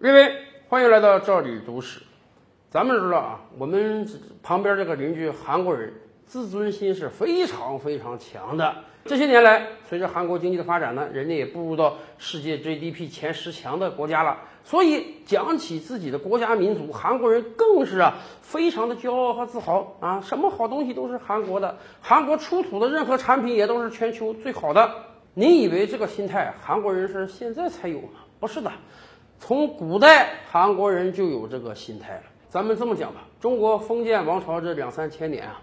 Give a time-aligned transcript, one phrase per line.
[0.00, 0.32] 各位，
[0.68, 2.00] 欢迎来到这里读史。
[2.70, 4.06] 咱们知道啊，我们
[4.44, 5.92] 旁边这个邻居韩国人
[6.24, 8.72] 自尊心是非常非常强的。
[9.06, 14.38] 这些年来，随着韩国经济的发展呢，人家也步入到世界 GDP 前十强的国家了。
[14.62, 24.88] 所以讲起自己的国家民族，韩国人更是啊非常的骄傲和自豪啊，什么好东西都是韩国的，韩国出土的任何产品也都是全球最好的。
[25.34, 28.20] 你以为这个心态韩国人是现在才有吗？
[28.40, 28.70] 不是的，
[29.38, 32.22] 从古代韩国人就有这个心态了。
[32.48, 35.60] 咱们这么讲吧，中国封建王朝这两三千年啊，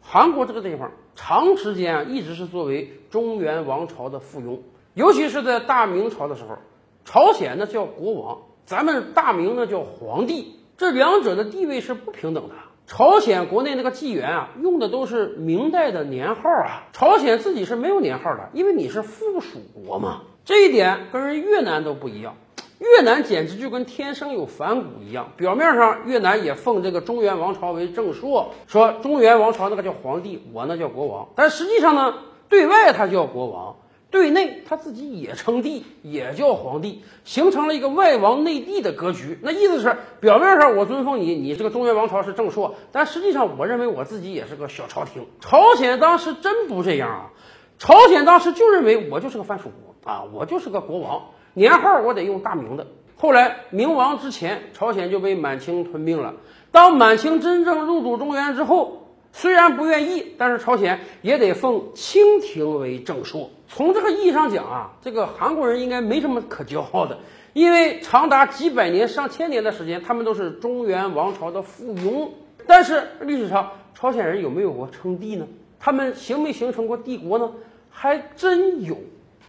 [0.00, 4.60] 韩国这个地方长时间啊一直是作为中原王朝的附庸，
[4.94, 6.58] 尤其是在大明朝的时候，
[7.04, 12.54] 朝鲜呢叫国王，咱们大明呢叫皇帝，这两者的地位是不平等的。
[12.86, 22.36] 朝鲜国内那个纪元啊，用的都是明代的年号啊，朝鲜自己是没有年号的，因为你是附属国嘛，这一点跟人越南都不一样。
[22.78, 25.32] 越南简直就跟天生有反骨一样。
[25.36, 31.28] 表面上，越南也奉这个中原王朝为正朔，说中原王朝那个叫皇帝，我那叫国王。
[31.34, 32.14] 但实际上呢，
[32.48, 33.76] 对外他叫国王，
[34.10, 39.40] 对内他自己也称帝，也叫皇帝，形成了一个外王内帝的格局。
[39.42, 45.26] 那意思是，表面上我尊奉你，你这个中原王朝是正朔，但实际上我认为我自己也是个小朝廷。
[45.40, 47.30] 朝鲜当时真不这样啊，
[47.76, 51.22] 朝鲜当时就认为我就是个藩属国啊，我就是个国王。
[51.58, 52.86] 年号我得用大明的。
[53.16, 56.32] 后来明亡之前，朝鲜就被满清吞并了。
[56.70, 63.50] 当满清真正入主中原之后，虽然不愿意，但是朝鲜也得奉清廷为正朔。
[63.66, 67.18] 从这个意义上讲啊，这个韩国人应该没什么可骄傲的，
[67.54, 72.28] 因为长达几百年、上千年的时间，他们都是中原王朝的附庸。
[72.68, 75.44] 但是历史上，朝鲜人有没有过称帝呢？
[75.80, 77.50] 他们形没形成过帝国呢？
[77.90, 78.96] 还真有。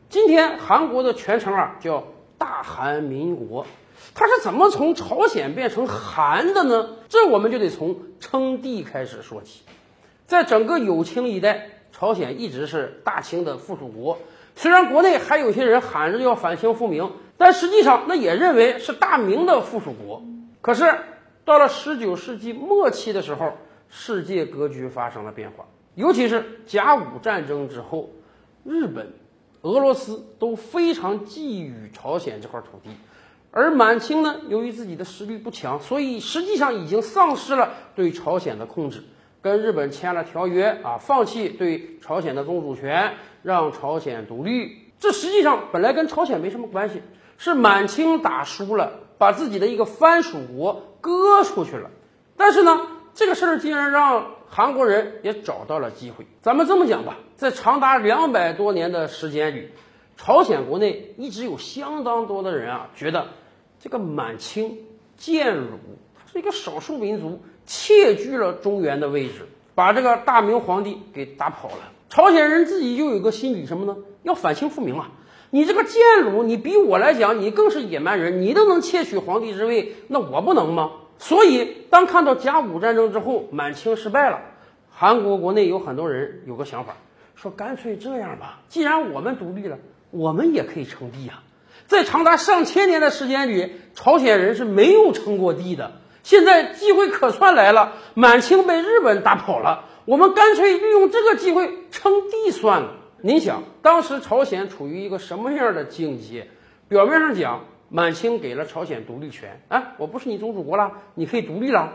[0.09, 2.03] 今天韩国的全称啊叫
[2.39, 3.67] 大韩民国，
[4.15, 6.89] 它是怎么从朝鲜变成韩的呢？
[7.07, 9.61] 这我们就得从称帝开始说起。
[10.25, 14.17] 在整个有清一代，朝鲜一直是大清的附属国。
[14.55, 20.23] 虽然国内还有些人喊着要反清复明，但实际上那也认为是大明的附属国。
[20.61, 20.91] 可是
[21.45, 23.53] 到了十九世纪末期的时候，
[23.89, 28.09] 世界格局发生了变化，尤其是甲午战争之后，
[28.63, 29.13] 日本。
[29.61, 32.89] 俄罗斯都非常觊觎朝鲜这块土地，
[33.51, 39.03] 而满清呢，由于自己的实力不强，所以实际上已经丧失了对朝鲜的控制，
[39.41, 44.77] 跟日本签了条约啊，放弃对朝鲜的宗主权，让朝鲜独立。
[44.97, 47.01] 这实际上本来跟朝鲜没什么关系，
[47.37, 51.89] 是满清打输了，把自己的一个藩属国割出去了。
[52.37, 54.38] 但是呢，这个事儿竟然让。
[54.49, 56.25] 韩国人也找到了机会。
[56.41, 59.69] 咱们这么讲吧，在长达两百多年的时间里，
[60.17, 63.27] 朝鲜国内一直有相当多的人啊，觉得
[63.79, 64.79] 这个满清
[65.17, 65.77] 建儒，
[66.15, 71.91] 它是一个少数民族，窃据了中原的位置，把这个大明皇帝给打跑了。
[72.09, 73.95] 朝鲜人自己又有个心理什么呢？
[74.23, 75.11] 要反清复明啊！
[75.51, 80.91] 你这个建儒，你比我来讲，你更是野蛮人，你都能窃取皇帝之位，那我不能吗？
[81.19, 84.39] 所以，当看到甲午战争之后，满清失败了，
[84.89, 86.95] 韩国国内有很多人有个想法，
[87.35, 89.77] 说干脆这样吧，既然我们独立了，
[90.11, 91.43] 我们也可以称帝啊！
[91.87, 95.91] 在长达上千年的时间里，朝鲜人是没有称过帝的。
[96.23, 102.93] 现在机会可算来了，满清被日本打跑了，我们干脆利用这个机会称帝算了。
[103.21, 106.47] 您想，当时朝鲜处于一个什么样的境界？
[106.87, 107.65] 表面上讲。
[107.89, 111.93] 满清给了朝鲜独立权，啊，我不是你宗主国了，你可以独立了。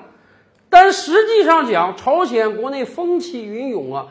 [0.69, 4.09] 但实际上讲，朝鲜国内风起云涌啊，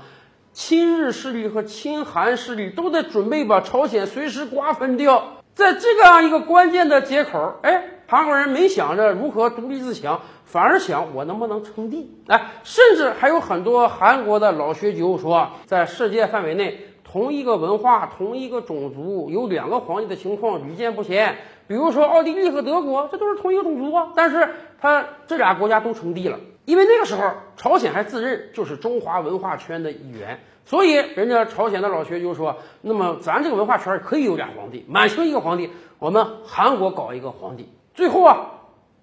[0.54, 5.42] 亲日势力和亲韩势力都在准备把朝鲜随时瓜分掉。
[5.54, 12.10] 在这样一个关键的接口，哎，韩国人没想着如何独立自强，反而想我能不能称帝。
[12.28, 16.88] 哎，甚至还有很多韩国的老学究说，在世界范围内。
[17.13, 21.38] 同一个文化、同一个种族，有两个皇帝的情况屡见不鲜。
[21.68, 24.49] 比如说奥地利和德国，这都是同一个种族啊，但是
[24.82, 37.70] 他这俩国家都称帝了，因为那个时候朝鲜还自认就是中华文化圈的一员，所以人家朝鲜的老学就说，那么咱这个文化圈可以有俩皇帝，满清一个皇帝，我们韩国搞一个皇帝。
[37.93, 38.53] 最后啊，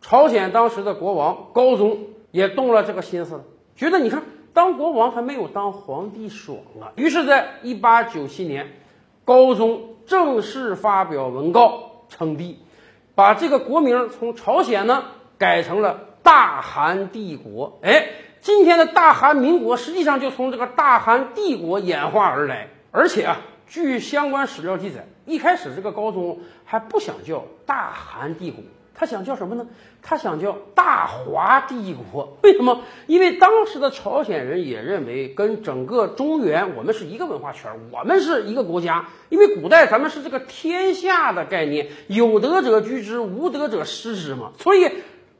[0.00, 1.98] 朝鲜当时的国王高宗
[2.32, 3.44] 也动了这个心思，
[3.76, 4.24] 觉得你看。
[4.52, 6.92] 当国王还没有当皇帝爽啊！
[6.96, 8.72] 于是，在一八九七年，
[9.24, 12.58] 高宗正式发表文告称帝，
[13.14, 15.04] 把这个国名从朝鲜呢
[15.38, 17.78] 改成了大韩帝国。
[17.82, 18.08] 哎，
[18.40, 22.68] 今天的大韩民国实际上就从这个大韩帝国演化而来。
[22.90, 23.38] 而且啊，
[23.68, 28.64] 据相关史料记载，一开始这个高宗还不想叫大韩帝国，
[28.94, 29.66] 他想叫什么呢？
[30.02, 32.36] 他想叫大华帝国。
[32.42, 32.82] 为什么？
[33.06, 39.06] 因为当时的朝鲜人也认为，跟整个中原我们是一个文化圈，我们是一个国家。
[39.28, 44.52] 因为古代咱们是这个天下的概念，有德者居之，无德者失之嘛。
[44.58, 44.90] 所以。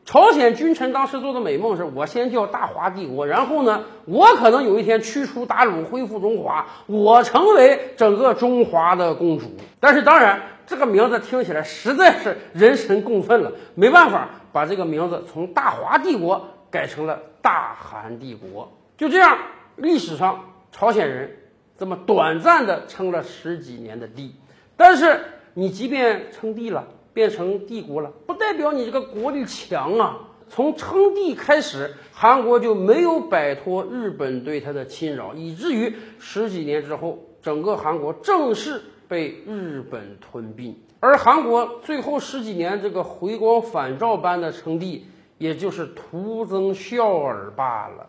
[0.06, 9.44] 朝鲜君臣当时做的美梦是：我先叫大华帝国，然后呢，我可能有一天驱除鞑虏，恢复中华，我成为整个中华的公主。
[9.79, 18.71] 但是当然，这个名字听起来实在是人神共愤了，没办法，把这个名字从大华帝国改成了大韩帝国。
[18.97, 19.37] 就这样，
[19.75, 21.39] 历史上朝鲜人
[21.77, 24.37] 这么短暂的称了十几年的帝。
[24.77, 25.21] 但是
[25.55, 26.87] 你即便称帝了。
[27.13, 30.19] 变成帝国了，不代表你这个国力强啊！
[30.49, 40.75] 从称帝开始，韩国就没有摆脱日本对他的侵扰，以至于十几年之后，整个韩国正式被日本吞并。
[41.01, 45.05] 而韩国最后十几年这个回光返照般的称帝，
[45.39, 48.07] 也就是徒增笑耳罢了。